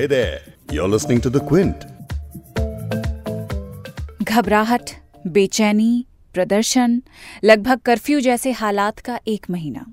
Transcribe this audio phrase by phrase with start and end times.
[0.00, 0.40] Hey there,
[0.72, 1.82] you're listening to The Quint.
[4.22, 4.90] घबराहट
[5.26, 7.02] बेचैनी प्रदर्शन
[7.44, 9.84] लगभग कर्फ्यू जैसे हालात का एक महीना।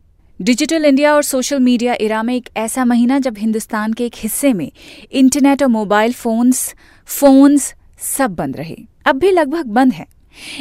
[0.41, 4.53] डिजिटल इंडिया और सोशल मीडिया इरा में एक ऐसा महीना जब हिंदुस्तान के एक हिस्से
[4.53, 4.71] में
[5.11, 10.07] इंटरनेट और मोबाइल फोन्स फोन्स सब बंद रहे। अब भी लगभग बंद है।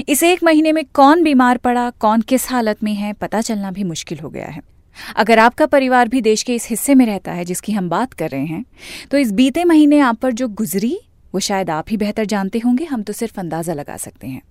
[0.08, 3.84] इस एक महीने में कौन बीमार पड़ा कौन किस हालत में है पता चलना भी
[3.84, 4.75] मुश्किल हो गया है।
[5.16, 8.30] अगर आपका परिवार भी देश के इस हिस्से में रहता है जिसकी हम बात कर
[8.30, 8.64] रहे हैं
[9.10, 10.98] तो इस बीते महीने आप पर जो गुजरी,
[11.34, 14.42] वो शायद आप ही बेहतर जानते होंगे, हम तो सिर्फ़ अंदाज़ा लगा सकते हैं।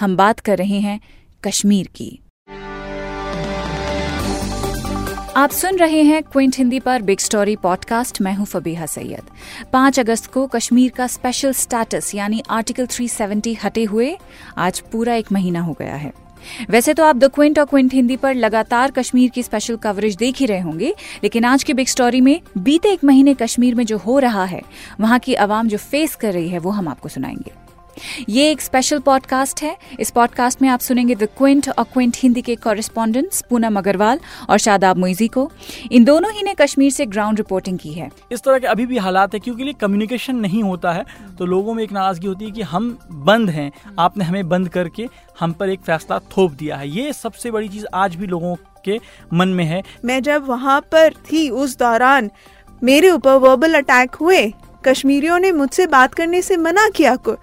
[0.00, 1.00] हम बात कर रहे हैं
[1.44, 2.18] कश्मीर की।
[5.36, 9.30] आप सुन रहे हैं क्विंट हिंदी पर बिग स्टोरी पॉडकास्ट, मैं हूँ फबीहा सैयद।
[9.72, 14.16] पाँच अगस्त को कश्मीर का स्पेशल स्टेटस यानी आर्टिकल 370 हटे हुए,
[14.58, 16.12] आज पूरा एक महीना हो गया है।
[16.70, 20.36] वैसे तो आप द क्विंट और क्विंट हिंदी पर लगातार कश्मीर की स्पेशल कवरेज देख
[20.36, 23.98] ही रहे होंगे, लेकिन आज की बिग स्टोरी में बीते एक महीने कश्मीर में जो
[23.98, 24.62] हो रहा है,
[25.00, 27.61] वहाँ की आवाम जो फेस कर रही है, वो हम आपको सुनाएँगे।
[28.28, 32.42] ये एक स्पेशल पॉडकास्ट है। इस पॉडकास्ट में आप सुनेंगे द क्विंट और क्विंट हिंदी
[32.42, 35.50] के कॉरेस्पॉन्डेंट्स पूनम अग्रवाल और शादाब मोइजी को।
[35.92, 38.98] इन दोनों ही ने कश्मीर से ग्राउंड रिपोर्टिंग की है। इस तरह के अभी भी
[38.98, 41.04] हालात है क्योंकि कम्युनिकेशन नहीं होता है
[41.38, 45.08] तो लोगों में एक नाराज़गी होती है कि हम बंद हैं आपने हमें बंद करके
[45.40, 48.54] हम पर एक फैसला थोप दिया है। ये सबसे बड़ी चीज़ आज भी लोगों
[48.84, 48.98] के
[49.34, 52.30] मन में है। मैं जब वहाँ पर थी उस दौरान
[52.82, 54.52] मेरे ऊपर वर्बल अटैक हुए
[54.84, 57.36] कश्मीरियों ने मुझसे बात करने से मना किया को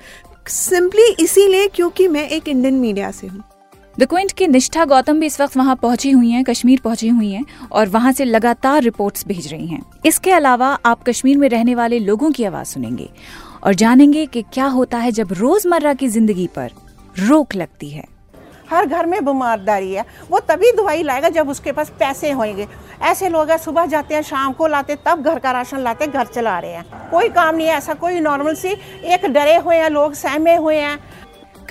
[0.45, 3.43] सिंपली इसीलिए क्योंकि मैं एक इंडियन मीडिया से हूँ।
[3.97, 7.31] द क्विंट की निष्ठा गौतम भी इस वक्त वहाँ पहुँची हुई हैं, कश्मीर पहुँची हुई
[7.31, 11.75] हैं और वहाँ से लगातार रिपोर्ट्स भेज रही हैं। इसके अलावा आप कश्मीर में रहने
[11.75, 13.09] वाले लोगों की आवाज़ सुनेंगे
[13.63, 16.71] और जानेंगे कि क्या होता है जब रोज़मर्रा की ज़िंदगी पर
[17.19, 18.03] रोक लगती है।
[18.71, 22.67] हर घर में बीमारदारी है। वो तभी दवाई लाएगा जब उसके पास पैसे होंगे।
[23.01, 26.25] ऐसे लोग हैं सुबह जाते हैं, शाम को लाते, तब घर का राशन लाते, घर
[26.25, 28.69] चला रहे हैं। कोई काम नहीं है, ऐसा कोई नॉर्मल सी,
[29.03, 30.97] एक डरे हुए हैं लोग, सहमे हुए हैं।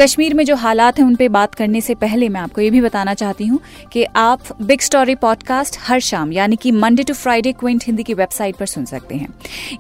[0.00, 2.80] कश्मीर में जो हालात हैं, उन पे बात करने से पहले मैं आपको ये भी
[2.80, 3.58] बताना चाहती हूँ
[3.92, 8.14] कि आप बिग स्टोरी पॉडकास्ट हर शाम, यानी कि Monday to Friday Quint Hindi की
[8.14, 9.28] वेबसाइट पर सुन सकते हैं।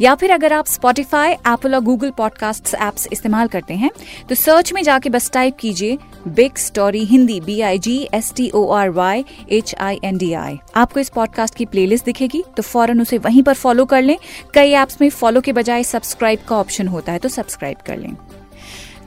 [0.00, 3.90] या फिर अगर आप स्पॉटिफाई एप्पल और गूगल पॉडकास्ट एप्स इस्तेमाल करते हैं
[4.28, 8.50] तो सर्च में जाके बस टाइप कीजिए big story Hindi B I G S T
[8.50, 12.62] O R Y H I N D I आपको इस पॉडकास्ट की प्लेलिस्ट दिखेगी तो
[12.62, 14.16] फ़ौरन उसे वहीं पर फॉलो कर लें।
[14.54, 18.16] कई एप्स में फॉलो के बजाय सब्सक्राइब का ऑप्शन होता है तो सब्सक्राइब कर लें।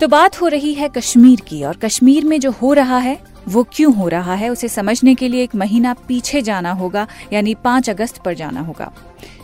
[0.01, 3.63] तो बात हो रही है कश्मीर की, और कश्मीर में जो हो रहा है, वो
[3.63, 7.89] क्यों हो रहा है, उसे समझने के लिए एक महीना पीछे जाना होगा, यानी पाँच
[7.89, 8.91] अगस्त पर जाना होगा।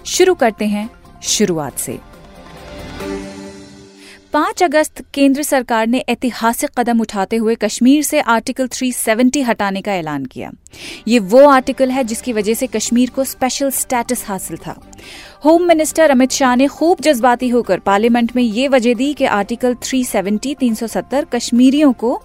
[0.05, 0.89] शुरू करते हैं
[1.23, 1.99] शुरुआत से।
[4.33, 9.93] पाँच अगस्त केंद्र सरकार ने ऐतिहासिक कदम उठाते हुए कश्मीर से आर्टिकल 370 हटाने का
[9.93, 10.51] ऐलान किया।
[11.07, 14.75] ये वो आर्टिकल है जिसकी वजह से कश्मीर को स्पेशल स्टेटस हासिल था।
[15.45, 19.73] होम मिनिस्टर अमित शाह ने खूब जज्बाती होकर पार्लियामेंट में ये वजह दी कि आर्टिकल
[19.73, 22.21] 370 370 कश्मीरियों को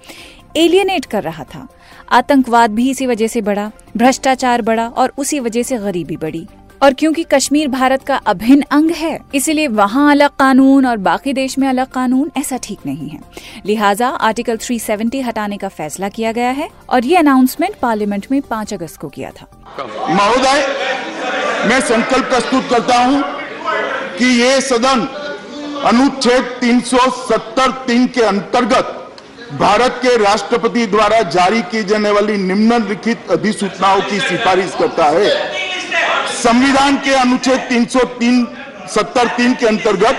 [0.56, 1.68] एलियनेट कर रहा था।
[2.10, 6.46] आतंकवाद भी इसी वजह से बढ़ा, भ्रष्टाचार बढ़ा और उसी वजह से गरीबी बढ़ी।
[6.82, 11.58] और क्योंकि कश्मीर भारत का अभिन्न अंग है, इसीलिए वहाँ अलग कानून और बाकी देश
[11.58, 13.18] में अलग कानून ऐसा ठीक नहीं है।
[13.66, 18.74] लिहाजा आर्टिकल 370 हटाने का फैसला किया गया है और ये अनाउंसमेंट पार्लियामेंट में पाँच
[18.74, 19.46] अगस्त को किया था।
[20.10, 20.66] महोदय,
[21.68, 23.22] मैं संकल्प प्रस्तुत करता हूँ
[24.18, 25.08] कि ये सदन
[25.86, 28.98] अनुच्छेद 370 तीन के अंतर्गत
[29.52, 35.61] भारत के राष्ट्रपति द्वारा जारी की जाने वाली निम्नलिखित अधिसूचनाओं की सिफारिश करता है।
[36.32, 38.44] संविधान के अनुच्छेद 303
[38.88, 40.16] सत्तर तीन के अंतर्गत,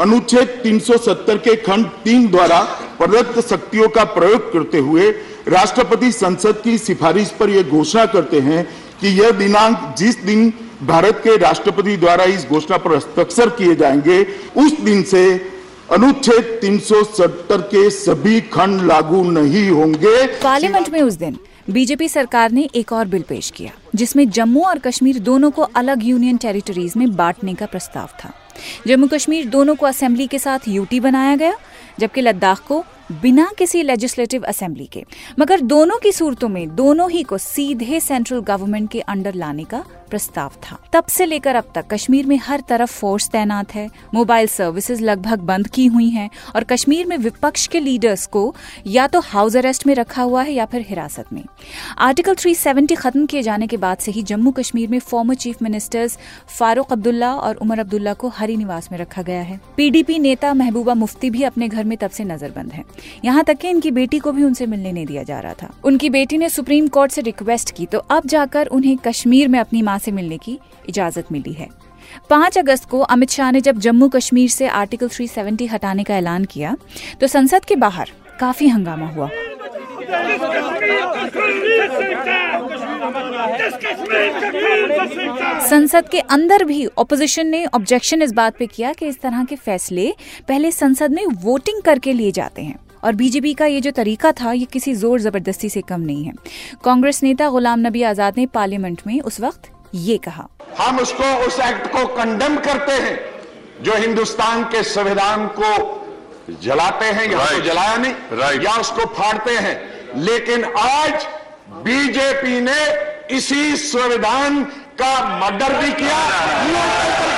[0.00, 2.60] अनुच्छेद 370 के खंड तीन द्वारा
[2.98, 5.10] प्रदत्त शक्तियों का प्रयोग करते हुए
[5.48, 8.64] राष्ट्रपति संसद की सिफारिश पर यह घोषणा करते हैं
[9.00, 10.52] कि यह दिनांक जिस दिन
[10.82, 14.22] भारत के राष्ट्रपति द्वारा इस घोषणा पर हस्ताक्षर किए जाएँगे,
[14.56, 15.24] उस दिन से
[15.92, 21.38] अनुच्छेद 370 के सभी खंड लागू नहीं होंगे। पार्लियामेंट में उस दिन।
[21.70, 26.04] बीजेपी सरकार ने एक और बिल पेश किया, जिसमें जम्मू और कश्मीर दोनों को अलग
[26.04, 28.32] यूनियन टेरिटरीज में बांटने का प्रस्ताव था।
[28.86, 31.56] जम्मू कश्मीर दोनों को असेंबली के साथ यूटी बनाया गया,
[32.00, 35.04] जबकि लद्दाख को बिना किसी लेजिस्लेटिव असेंबली के।
[35.38, 39.84] मगर दोनों की सूरतों में दोनों ही को सीधे सेंट्रल गवर्नमेंट के अंडर लाने का
[40.10, 44.46] प्रस्ताव था। तब से लेकर अब तक कश्मीर में हर तरफ़ फोर्स तैनात है। मोबाइल
[44.46, 48.54] सर्विसेज़ लगभग बंद की हुई हैं और कश्मीर में विपक्ष के लीडर्स को
[48.86, 51.44] या तो हाउस अरेस्ट में रखा हुआ है या फिर हिरासत में।
[51.98, 56.18] आर्टिकल 370 खत्म किए जाने के बाद से ही जम्मू कश्मीर में former chief ministers
[56.58, 60.94] Farooq Abdullah और उमर अब्दुल्ला को हरी निवास में रखा गया है। पीडीपी नेता महबूबा
[60.94, 62.84] मुफ्ती भी अपने घर में तब से नजरबंद है।
[63.24, 66.10] यहाँ तक कि इनकी बेटी को भी उनसे मिलने नहीं दिया जा रहा था। उनकी
[66.10, 69.98] बेटी ने सुप्रीम कोर्ट से रिक्वेस्ट की तो अब जाकर उन्हें कश्मीर में अपनी माँ
[69.98, 70.58] से मिलने की
[70.88, 71.68] इजाज़त मिली है।
[72.30, 76.44] पाँच अगस्त को अमित शाह ने जब जम्मू कश्मीर से आर्टिकल 370 हटाने का ऐलान
[76.44, 76.76] किया
[77.20, 78.10] तो संसद के बाहर
[78.40, 79.30] काफ़ी हंगामा हुआ।
[85.60, 89.56] संसद के अंदर भी ऑपोजिशन ने ऑब्जेक्शन इस बात पे किया कि इस तरह के
[89.56, 90.12] फैसले
[90.48, 94.52] पहले संसद में वोटिंग करके लिए जाते हैं। और बीजेपी का ये जो तरीका था
[94.52, 96.32] ये किसी ज़ोर ज़बरदस्ती से कम नहीं है।
[96.84, 100.48] कांग्रेस नेता गुलाम नबी आज़ाद ने पार्लियामेंट में उस वक्त ये कहा।
[100.78, 103.18] हम उसको उस एक्ट को कंडेम करते हैं
[103.84, 105.72] जो हिंदुस्तान के संविधान को
[106.62, 109.76] जलाते हैं या तो जलाया नहीं या उसको फाड़ते हैं।
[110.18, 111.26] लेकिन आज
[111.84, 112.80] बीजेपी ने
[113.36, 114.62] इसी संविधान
[115.00, 116.20] का मर्डर भी किया।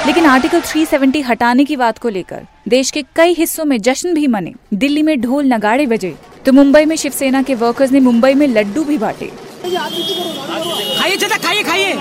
[0.09, 4.27] लेकिन आर्टिकल 370 हटाने की बात को लेकर देश के कई हिस्सों में जश्न भी
[4.27, 6.15] मने। दिल्ली में ढोल नगाड़े बजे
[6.47, 9.27] तो मुंबई में शिवसेना के वर्कर्स ने मुंबई में लड्डू भी बांटे।
[10.97, 11.93] खाइए चाचा खाइए खाइए।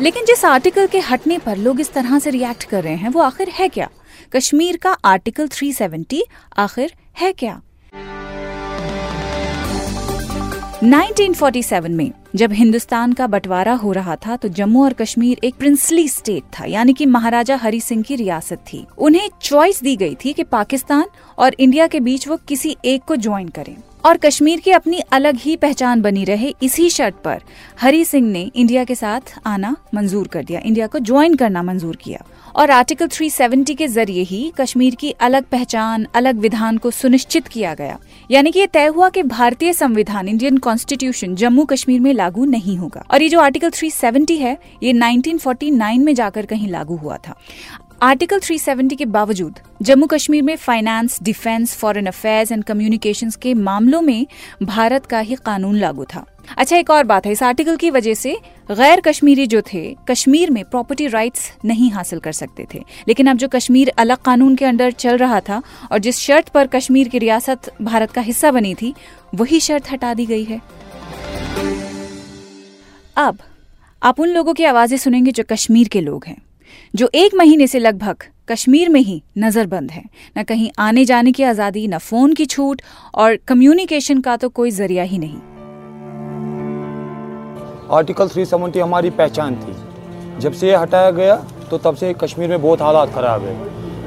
[0.00, 3.20] लेकिन जिस आर्टिकल के हटने पर लोग इस तरह से रिएक्ट कर रहे हैं वो
[3.20, 3.88] आखिर है क्या?
[4.36, 6.22] कश्मीर का आर्टिकल 370
[6.56, 7.60] आखिर है क्या?
[10.82, 16.06] 1947 में, जब हिंदुस्तान का बंटवारा हो रहा था तो जम्मू और कश्मीर एक प्रिंसली
[16.08, 20.32] स्टेट था, यानी कि महाराजा हरि सिंह की रियासत थी। उन्हें चॉइस दी गई थी
[20.32, 21.04] कि पाकिस्तान
[21.38, 25.36] और इंडिया के बीच वो किसी एक को ज्वाइन करें। और कश्मीर की अपनी अलग
[25.36, 27.42] ही पहचान बनी रहे इसी शर्त पर।
[27.80, 31.96] हरी सिंह ने इंडिया के साथ आना मंजूर कर दिया। इंडिया को ज्वाइन करना मंजूर
[31.96, 32.24] किया।
[32.56, 37.74] और आर्टिकल 370 के ज़रिए ही कश्मीर की अलग पहचान, अलग विधान को सुनिश्चित किया
[37.74, 37.98] गया।
[38.30, 42.76] यानी कि ये तय हुआ कि भारतीय संविधान, इंडियन कॉन्स्टिट्यूशन जम्मू कश्मीर में लागू नहीं
[42.76, 47.34] होगा। और ये जो आर्टिकल 370 है, ये 1949 में जाकर कहीं लागू हुआ था।
[48.02, 54.02] आर्टिकल 370 के बावजूद जम्मू कश्मीर में finance defence foreign affairs and communications के मामलों
[54.02, 54.26] में
[54.62, 58.14] भारत का ही कानून लागू था। अच्छा एक और बात है, इस आर्टिकल की वजह
[58.14, 58.36] से
[58.70, 63.36] गैर कश्मीरी जो थे, कश्मीर में प्रॉपर्टी राइट्स नहीं हासिल कर सकते थे। लेकिन अब
[63.36, 65.62] जो कश्मीर अलग कानून के अंडर चल रहा था
[65.92, 68.94] और जिस शर्त पर कश्मीर की रियासत भारत का हिस्सा बनी थी,
[69.34, 70.60] वही शर्त हटा दी गई है।
[73.16, 73.38] अब,
[74.02, 76.42] आप उन लोगों की आवाज़ें सुनेंगे जो कश्मीर के लोग हैं।
[76.94, 80.02] जो एक महीने से लगभग कश्मीर में ही नजरबंद है।
[80.38, 82.82] न कहीं आने जाने की आज़ादी, न फ़ोन की छूट
[83.14, 85.38] और कम्युनिकेशन का तो कोई ज़रिया ही नहीं।
[87.90, 91.36] आर्टिकल 370 हमारी पहचान थी। जब से ये हटाया गया
[91.70, 93.56] तो तब से कश्मीर में बहुत हालात ख़राब है।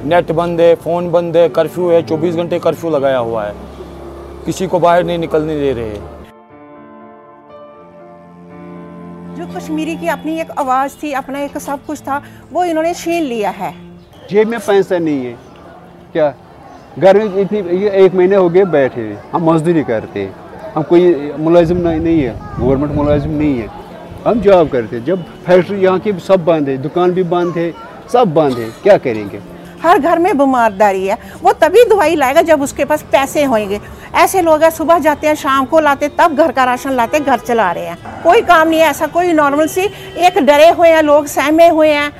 [0.05, 3.53] नेट बंद है फ़ोन बंद है कर्फ्यू है 24 घंटे कर्फ्यू लगाया हुआ है।
[4.45, 5.97] किसी को बाहर नहीं निकलने दे रहे।
[9.55, 12.21] कश्मीरी की अपनी एक आवाज़ थी अपना एक सब कुछ था
[12.51, 13.73] वो इन्होंने छीन लिया है।
[14.31, 15.35] जेब में पैसा नहीं है।
[16.13, 16.33] क्या?
[16.99, 20.35] घर में इतनी ये एक महीने हो गए बैठे हैं। हम मजदूरी करते। हैं
[20.75, 23.67] हम कोई मुलाजिम नहीं, नहीं है। गवर्नमेंट मुलाजिम नहीं है।
[24.27, 27.73] हम जॉब करते हैं। जब फैक्ट्री यहाँ की सब बंद है दुकान भी बंद है
[28.13, 29.41] सब बंद है। क्या करेंगे?
[29.83, 33.79] हर घर में बीमारदारी है। वो तभी दवाई लाएगा जब उसके पास पैसे होंगे।
[34.15, 37.39] ऐसे लोग हैं, सुबह जाते हैं, शाम को लाते, तब घर का राशन लाते, घर
[37.39, 39.81] चला रहे हैं। कोई काम नहीं है, ऐसा कोई नॉर्मल सी,
[40.17, 42.11] एक डरे हुए हैं लोग, सहमे हुए हैं।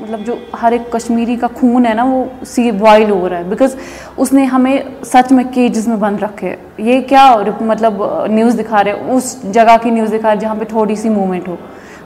[0.00, 3.48] मतलब जो हर एक कश्मीरी का खून है ना, वो सी बॉयल हो रहा है।
[3.50, 3.76] बिकॉज़
[4.18, 9.44] उसने हमें सच में केजेस में बंद रखे। ये क्या मतलब न्यूज़ दिखा रहे उस
[9.46, 11.58] जगह की न्यूज़ दिखा रहे जहाँ पे थोड़ी सी मूवमेंट हो।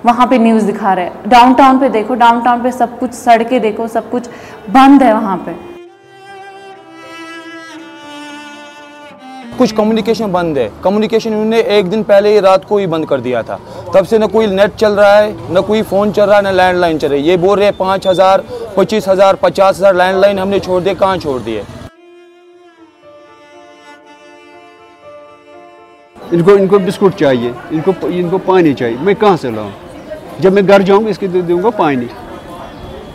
[0.04, 3.86] वहाँ पे न्यूज़ दिखा रहे हैं। डाउनटाउन पे देखो डाउनटाउन पे सब कुछ सड़कें देखो
[3.88, 4.28] सब कुछ
[4.70, 5.52] बंद है वहाँ पे।
[9.58, 13.20] कुछ कम्युनिकेशन बंद है। कम्युनिकेशन उन्होंने एक दिन पहले ही रात को ही बंद कर
[13.20, 13.58] दिया था।
[13.94, 16.54] तब से न कोई नेट चल रहा है न कोई फ़ोन चल रहा है न
[16.56, 18.44] लैंडलाइन चल रही है। ये बोल रहे हैं पाँच हज़ार
[18.76, 21.64] पच्चीस हज़ार पचास हज़ार लैंडलाइन हमने छोड़ दिए कहाँ छोड़ दिए?
[26.32, 29.70] इनको इनको बिस्कुट चाहिए इनको इनको पानी चाहिए। मैं कहाँ से लाऊं?
[30.40, 32.10] जब मैं घर जाऊँगा, इसके दे दूँगा पानी।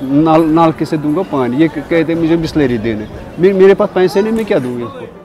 [0.03, 3.07] नाल नाल से दूँगा पानी। ये कहते मुझे बिस्लेरी देने।
[3.39, 5.19] मे- मेरे पास पैसे नहीं, मैं क्या दूँगा इसको?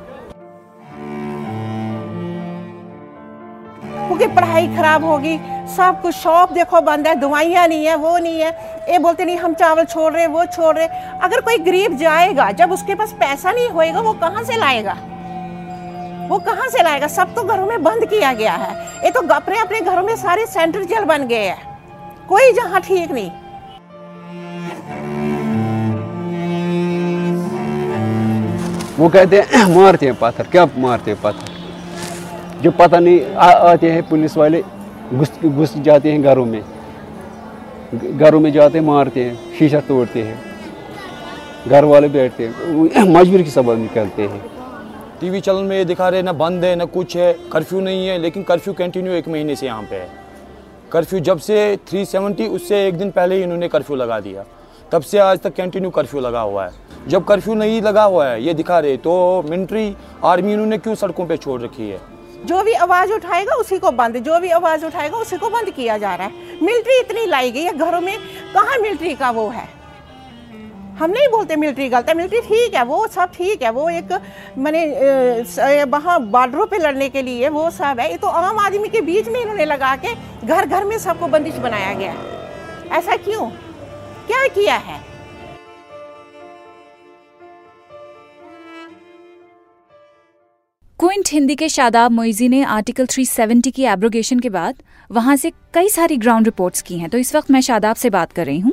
[4.06, 5.38] क्योंकि पढ़ाई खराब होगी,
[5.76, 8.50] सब कुछ शॉप देखो बंद है, दवाइयाँ नहीं है, वो नहीं है।
[8.90, 10.86] ये बोलते नहीं, हम चावल छोड़ रहे, वो छोड़ रहे।
[11.22, 14.96] अगर कोई गरीब जाएगा, जब उसके पास पैसा नहीं होएगा, वो कहाँ से लाएगा?
[16.28, 17.06] वो कहाँ से लाएगा?
[17.06, 20.46] सब तो घरों में बंद किया गया है। ये तो अपने अपने घरों में सारे
[20.46, 21.73] सेंटर जेल बन गए हैं।
[22.28, 23.30] कोई जहाँ ठीक नहीं।
[28.98, 31.52] वो कहते हैं मारते हैं पत्थर क्या मारते हैं पत्थर
[32.62, 34.62] जो पता नहीं आ, आते हैं पुलिस वाले
[35.12, 36.62] घुस घुस जाते हैं घरों में।
[38.16, 40.38] घरों में जाते हैं मारते हैं शीशा तोड़ते हैं।
[41.68, 44.40] घर वाले बैठते हैं मजबूरी की सबब निकलते हैं।
[45.20, 48.18] टीवी चैनल में ये दिखा रहे ना बंद है ना कुछ है कर्फ्यू नहीं है
[48.18, 50.23] लेकिन कर्फ्यू कंटिन्यू एक महीने से यहाँ पे है।
[50.94, 51.54] कर्फ्यू, जब से
[51.88, 54.44] 370 उससे एक दिन पहले ही इन्होंने कर्फ्यू लगा दिया।
[54.92, 58.42] तब से आज तक कंटिन्यू कर्फ्यू लगा हुआ है। जब कर्फ्यू नहीं लगा हुआ है,
[58.42, 62.00] ये दिखा रहे तो मिलिट्री आर्मी इन्होंने क्यों सड़कों पे छोड़ रखी है?
[62.44, 65.98] जो भी आवाज़ उठाएगा, उसी को बंद, जो भी आवाज़ उठाएगा, उसी को बंद किया
[65.98, 68.18] जा रहा है। मिलिट्री इतनी लाई गई है, घरों में
[68.54, 69.68] कहाँ मिलिट्री का वो है?
[70.98, 74.12] हम नहीं बोलते मिलिट्री गलत है मिलिट्री ठीक है, वो सब ठीक है, वो एक,
[74.58, 79.00] मैंने वहाँ बॉर्डरों पे लड़ने के लिए वो सब है, ये तो आम आदमी के
[79.00, 80.14] बीच में इन्होंने लगा के
[80.46, 83.48] घर घर में सबको बंदिश बनाया गया है। ऐसा क्यों?
[84.26, 85.00] क्या किया है?
[90.98, 95.88] क्विंट हिंदी के शादाब मोइजी ने आर्टिकल 370 की एब्रोगेशन के बाद वहाँ से कई
[95.88, 98.72] सारी ग्राउंड रिपोर्ट्स की हैं तो इस वक्त मैं शादाब से बात कर रही हूँ।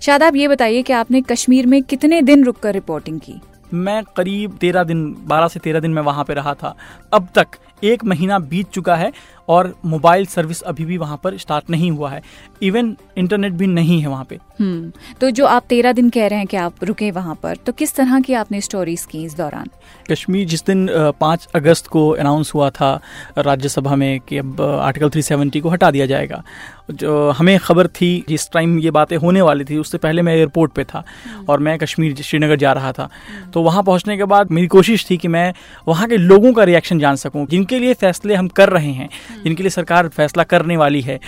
[0.00, 3.40] शादाब, ये बताइए कि आपने कश्मीर में कितने दिन रुक कर रिपोर्टिंग की?
[3.74, 6.76] मैं करीब तेरह दिन, बारह से तेरह दिन में वहाँ पे रहा था।
[7.12, 7.46] अब तक
[7.84, 9.12] एक महीना बीत चुका है
[9.50, 12.22] और मोबाइल सर्विस अभी भी वहाँ पर स्टार्ट नहीं हुआ है।
[12.62, 16.38] इवन इंटरनेट भी नहीं है वहाँ पे। हम्म तो जो आप तेरह दिन कह रहे
[16.38, 19.68] हैं कि आप रुके वहाँ पर तो किस तरह की आपने स्टोरीज की इस दौरान?
[20.10, 20.88] कश्मीर जिस दिन
[21.20, 23.00] पाँच अगस्त को अनाउंस हुआ था
[23.38, 26.42] राज्यसभा में कि अब आर्टिकल 370 को हटा दिया जाएगा।
[26.90, 30.72] जो हमें खबर थी जिस टाइम ये बातें होने वाली थी उससे पहले मैं एयरपोर्ट
[30.72, 31.04] पे था
[31.48, 33.08] और मैं कश्मीर श्रीनगर जा रहा था।
[33.54, 35.52] तो वहाँ पहुँचने के बाद मेरी कोशिश थी कि मैं
[35.88, 39.08] वहाँ के लोगों का रिएक्शन जान सकूँ जिनके लिए फैसले हम कर रहे हैं।
[39.44, 41.20] जिनके लिए सरकार फैसला करने वाली है।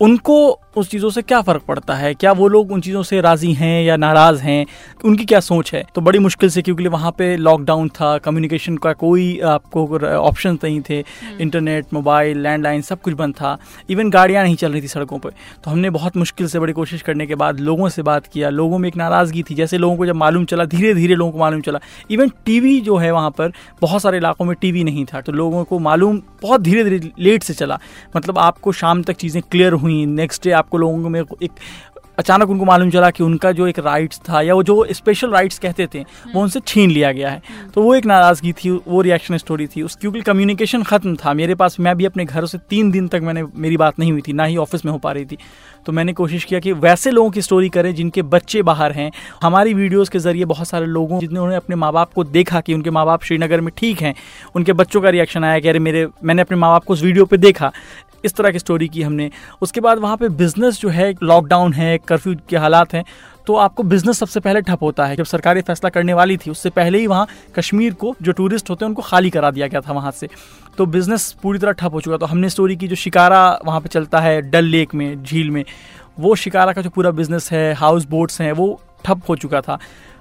[0.00, 2.12] उनको उस चीज़ों से क्या फ़र्क पड़ता है?
[2.14, 4.66] क्या वो लोग उन चीज़ों से राज़ी हैं या नाराज़ हैं?
[5.04, 5.82] उनकी क्या सोच है?
[5.94, 10.80] तो बड़ी मुश्किल से क्योंकि वहाँ पे लॉकडाउन था कम्युनिकेशन का कोई आपको ऑप्शन नहीं
[10.90, 10.98] थे
[11.40, 13.56] इंटरनेट मोबाइल लैंडलाइन सब कुछ बंद था।
[13.90, 15.30] इवन गाड़ियाँ नहीं चल रही थी सड़कों पर
[15.64, 18.78] तो हमने बहुत मुश्किल से बड़ी कोशिश करने के बाद लोगों से बात किया। लोगों
[18.78, 21.60] में एक नाराज़गी थी जैसे लोगों को जब मालूम चला धीरे धीरे लोगों को मालूम
[21.60, 25.32] चला। इवन टीवी जो है वहाँ पर बहुत सारे इलाकों में टीवी नहीं था। तो
[25.32, 27.78] लोगों को मालूम बहुत धीरे धीरे लेट से चला।
[28.16, 31.50] मतलब आपको शाम तक चीज़ें क्लियर हुई नेक्स्ट डे आपको लोगों में एक
[32.18, 35.58] अचानक उनको मालूम चला कि उनका जो एक राइट्स था या वो जो स्पेशल राइट्स
[35.58, 36.00] कहते थे
[36.34, 37.42] वो उनसे छीन लिया गया है।
[37.74, 41.54] तो वो एक नाराज़गी थी वो रिएक्शन स्टोरी थी। उस क्योंकि कम्युनिकेशन ख़त्म था। मेरे
[41.54, 44.32] पास मैं भी अपने घर से तीन दिन तक मैंने मेरी बात नहीं हुई थी
[44.32, 45.38] ना ही ऑफ़िस में हो पा रही थी।
[45.86, 49.10] तो मैंने कोशिश किया कि वैसे लोगों की स्टोरी करें जिनके बच्चे बाहर हैं।
[49.42, 52.90] हमारी वीडियोज़ के ज़रिए बहुत सारे लोगों जिन्होंने अपने माँ बाप को देखा कि उनके
[52.90, 54.14] माँ बाप श्रीनगर में ठीक हैं
[54.54, 57.24] उनके बच्चों का रिएक्शन आया कि अरे मेरे मैंने अपने माँ बाप को उस वीडियो
[57.24, 57.72] पर देखा।
[58.24, 59.30] इस तरह की स्टोरी की हमने।
[59.62, 63.04] उसके बाद वहाँ पे बिज़नेस जो है लॉकडाउन है कर्फ्यू के हालात हैं
[63.46, 66.70] तो आपको बिज़नेस सबसे पहले ठप होता है। जब सरकारी फैसला करने वाली थी, उससे
[66.70, 69.92] पहले ही वहाँ कश्मीर को जो टूरिस्ट होते हैं, उनको खाली करा दिया गया था
[69.92, 70.28] वहाँ से।
[70.78, 73.88] तो बिज़नेस पूरी तरह ठप हो चुका तो हमने स्टोरी की जो शिकारा वहाँ पे
[73.88, 75.64] चलता है, डल लेक में, झील में,
[76.20, 79.78] वो शिकारा का जो पूरा बिज़नेस है हाउस बोट्स हैं, वो ठप हो चुका था।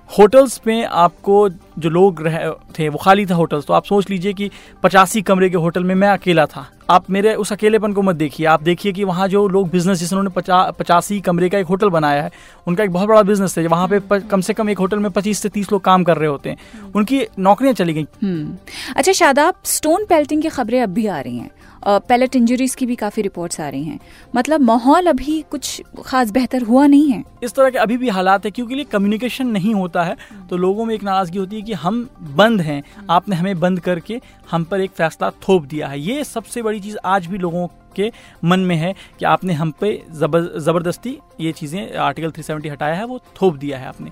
[0.10, 2.50] होटल्स में आपको जो लोग रह
[2.80, 4.50] थे वो खाली था होटल्स। तो आप सोच लीजिए कि
[4.84, 8.46] पचासी कमरे के होटल में मैं अकेला था। आप मेरे उस अकेलेपन को मत देखिए।
[8.46, 12.24] आप देखिए कि वहाँ जो लोग बिज़नेस जिसने पचा पचासी कमरे का एक होटल बनाया
[12.24, 12.32] है
[12.68, 15.12] उनका एक बहुत बड़ा बिज़नेस है। वहाँ पे प, कम से कम एक होटल में
[15.12, 16.58] पच्चीस से तीस लोग काम कर रहे होते हैं।
[16.96, 18.58] उनकी नौकरियाँ चली गई। हम्म।
[18.96, 21.52] अच्छा शादाब स्टोन पेल्टिंग की खबरें अब भी आ रही हैं।
[21.88, 24.00] पैलेट इंजरीज की भी काफ़ी रिपोर्ट्स आ रही हैं।
[24.36, 28.46] मतलब माहौल अभी कुछ खास बेहतर हुआ नहीं है। इस तरह के अभी भी हालात
[28.46, 30.16] है क्योंकि कम्युनिकेशन नहीं होता है
[30.50, 34.20] तो लोगों में एक नाराज़गी होती है कि हम बंद हैं आपने हमें बंद करके
[34.52, 38.12] हम पर एक फैसला थोप दिया है। ये सबसे बड़ी चीज़ आज भी लोगों के
[38.44, 43.20] मन में है कि आपने हम पे ज़बरदस्ती ये चीज़ें आर्टिकल 370 हटाया है वो
[43.42, 44.10] थोप दिया है आपने।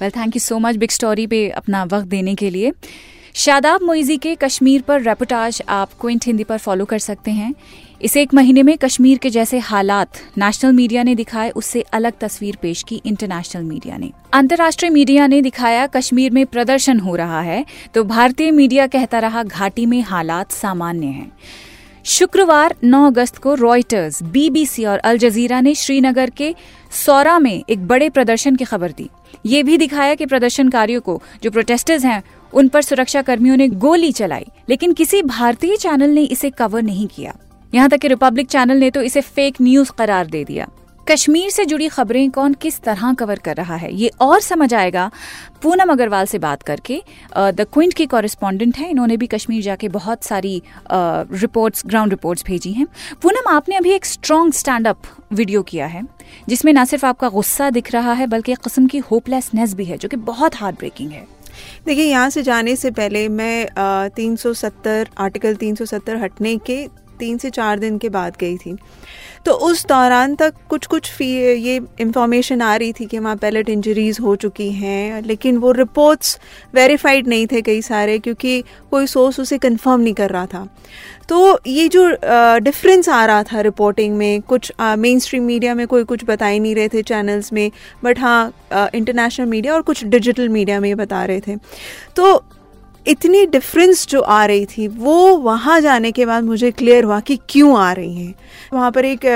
[0.00, 2.72] Well thank you so much big story पे अपना वक्त देने के लिए।
[3.38, 7.54] शादाब मोइजी के कश्मीर पर रेपोटाज आप क्विंट हिंदी पर फॉलो कर सकते हैं।
[8.02, 12.56] इस एक महीने में कश्मीर के जैसे हालात नेशनल मीडिया ने दिखाए, उससे अलग तस्वीर
[12.62, 17.64] पेश की इंटरनेशनल मीडिया ने। अंतर्राष्ट्रीय मीडिया ने दिखाया, कश्मीर में प्रदर्शन हो रहा है
[17.94, 21.32] तो भारतीय मीडिया कहता रहा, घाटी में हालात सामान्य हैं।
[22.06, 26.54] शुक्रवार 9 अगस्त को रॉयटर्स बीबीसी और अल जजीरा ने श्रीनगर के
[26.96, 29.08] सौरा में एक बड़े प्रदर्शन की खबर दी।
[29.46, 34.12] ये भी दिखाया कि प्रदर्शनकारियों को, जो प्रोटेस्टर्स हैं उन पर सुरक्षा कर्मियों ने गोली
[34.12, 37.36] चलाई, लेकिन किसी भारतीय चैनल ने इसे कवर नहीं किया।
[37.72, 40.68] यहाँ तक कि रिपब्लिक चैनल ने तो इसे फेक न्यूज़ करार दे दिया।
[41.06, 45.10] कश्मीर से जुड़ी खबरें कौन किस तरह कवर कर रहा है, ये और समझ आएगा।
[45.62, 47.00] पूनम अग्रवाल से बात करके
[47.36, 50.62] द क्विंट की कॉरेस्पॉन्डेंट है, इन्होंने भी कश्मीर जाके बहुत सारी
[50.92, 52.86] रिपोर्ट्स ग्राउंड रिपोर्ट्स भेजी हैं।
[53.22, 55.02] पूनम, आपने अभी एक स्ट्रॉन्ग स्टैंड अप
[55.32, 56.02] वीडियो किया है,
[56.48, 59.98] जिसमें न सिर्फ़ आपका गुस्सा दिख रहा है, बल्कि एक किस्म की होपलेसनेस भी है,
[59.98, 61.26] जो कि बहुत हार्ट ब्रेकिंग है।
[61.86, 66.56] देखिए, यहाँ से जाने से पहले मैं तीन सौ सत्तर, आर्टिकल तीन सौ सत्तर हटने
[66.66, 66.86] के
[67.18, 68.76] तीन से चार दिन के बाद गई थी।
[69.44, 74.18] तो उस दौरान तक कुछ कुछ ये इंफॉर्मेशन आ रही थी कि वहाँ पैलेट इंजरीज
[74.20, 76.38] हो चुकी हैं, लेकिन वो रिपोर्ट्स
[76.74, 80.66] वेरीफाइड नहीं थे कई सारे क्योंकि कोई सोर्स उसे कंफर्म नहीं कर रहा था।
[81.28, 82.08] तो ये जो
[82.60, 86.60] डिफरेंस आ रहा था रिपोर्टिंग में, कुछ मेन स्ट्रीम मीडिया में कोई कुछ बता ही
[86.60, 87.70] नहीं रहे थे चैनल्स में
[88.04, 91.56] बट हाँ इंटरनेशनल मीडिया और कुछ डिजिटल मीडिया में बता रहे थे।
[92.16, 92.44] तो
[93.08, 97.38] इतनी डिफरेंस जो आ रही थी, वो वहाँ जाने के बाद मुझे क्लियर हुआ कि
[97.50, 98.34] क्यों आ रही हैं।
[98.72, 99.26] वहाँ पर एक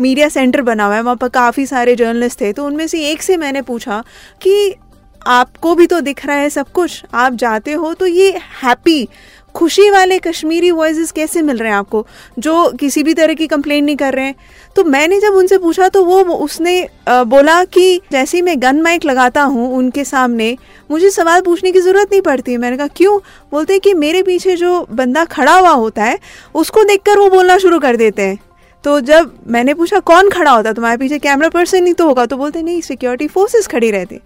[0.00, 3.22] मीडिया सेंटर बना हुआ है, वहाँ पर काफ़ी सारे जर्नलिस्ट थे तो उनमें से एक
[3.22, 4.02] से मैंने पूछा
[4.42, 4.74] कि
[5.22, 8.30] आपको भी तो दिख रहा है सब कुछ, आप जाते हो तो ये
[8.62, 9.08] हैप्पी
[9.54, 12.06] खुशी वाले कश्मीरी वॉइस कैसे मिल रहे हैं आपको?
[12.38, 14.34] जो किसी भी तरह की कंप्लेन नहीं कर रहे हैं।
[14.76, 19.04] तो मैंने जब उनसे पूछा तो वो उसने बोला कि जैसे ही मैं गन माइक
[19.04, 20.56] लगाता हूँ उनके सामने,
[20.90, 23.18] मुझे सवाल पूछने की ज़रूरत नहीं पड़ती। मैंने कहा, क्यों?
[23.52, 26.18] बोलते हैं कि मेरे पीछे जो बंदा खड़ा हुआ होता है,
[26.54, 28.38] उसको देखकर वो बोलना शुरू कर देते हैं।
[28.84, 32.36] तो जब मैंने पूछा, कौन खड़ा होता तुम्हारे पीछे कैमरा पर्सन ही तो होगा। तो
[32.36, 34.20] बोलते नहीं सिक्योरिटी फोर्सेस खड़ी रहती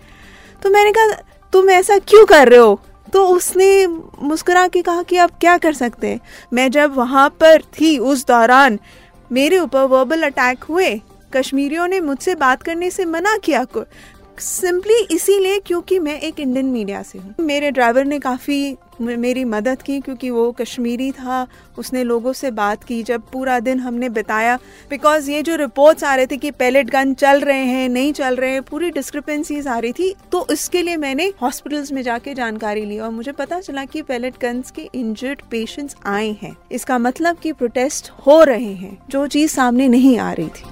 [0.63, 1.17] तो मैंने कहा,
[1.53, 2.81] तुम ऐसा क्यों कर रहे हो?
[3.13, 3.87] तो उसने
[4.23, 6.21] मुस्कुरा के कहा कि आप क्या कर सकते हैं?
[6.53, 8.79] मैं जब वहाँ पर थी उस दौरान,
[9.33, 11.01] मेरे ऊपर वर्बल अटैक हुए।
[11.33, 13.65] कश्मीरियों ने मुझसे बात करने से मना किया
[14.39, 19.83] सिंपली इसीलिए क्योंकि मैं एक इंडियन मीडिया से हूँ। मेरे ड्राइवर ने काफ़ी मेरी मदद
[19.83, 21.47] की क्योंकि वो कश्मीरी था।
[21.79, 24.57] उसने लोगों से बात की, जब पूरा दिन हमने बिताया।
[24.91, 28.37] बिकॉज़ ये जो रिपोर्ट्स आ रहे थे कि पैलेट गन चल रहे हैं, नहीं चल
[28.37, 32.85] रहे हैं, पूरी डिस्क्रिपेंसीज आ रही थी तो इसके लिए मैंने हॉस्पिटल्स में जाके जानकारी
[32.85, 37.37] ली और मुझे पता चला कि पैलेट गन्स के इंजर्ड पेशेंट्स आए हैं। इसका मतलब
[37.37, 40.65] कि प्रोटेस्ट हो रहे हैं, जो चीज़ सामने नहीं आ रही थी।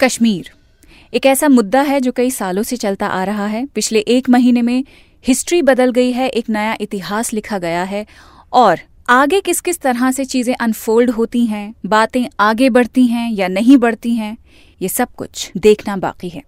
[0.00, 0.50] कश्मीर।
[1.14, 4.62] एक ऐसा मुद्दा है जो कई सालों से चलता आ रहा है। पिछले एक महीने
[4.62, 4.84] में
[5.24, 8.04] हिस्ट्री बदल गई है, एक नया इतिहास लिखा गया है
[8.52, 13.48] और आगे किस किस तरह से चीज़ें अनफोल्ड होती हैं, बातें आगे बढ़ती हैं या
[13.48, 14.36] नहीं बढ़ती हैं,
[14.80, 16.42] ये सब कुछ देखना बाकी है।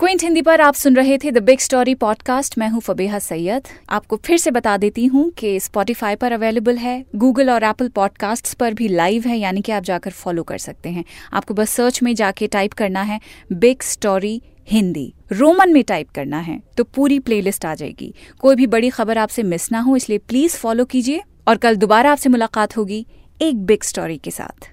[0.00, 3.68] क्विंट हिंदी पर आप सुन रहे थे द बिग स्टोरी पॉडकास्ट मैं हूँ फबेहा सैयद।
[3.90, 8.54] आपको फिर से बता देती हूँ कि स्पॉटिफाई पर अवेलेबल है गूगल और एप्पल पॉडकास्ट
[8.54, 12.02] पर भी लाइव है, यानी कि आप जाकर फॉलो कर सकते हैं। आपको बस सर्च
[12.02, 13.20] में जाके टाइप करना है
[13.52, 18.66] बिग स्टोरी हिंदी। रोमन में टाइप करना है तो पूरी प्लेलिस्ट आ जाएगी। कोई भी
[18.66, 22.76] बड़ी खबर आपसे मिस ना हो, इसलिए प्लीज़ फॉलो कीजिए और कल दोबारा आपसे मुलाकात
[22.76, 23.06] होगी
[23.42, 24.72] एक बिग स्टोरी के साथ।